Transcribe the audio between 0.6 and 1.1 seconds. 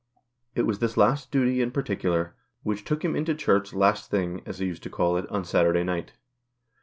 was this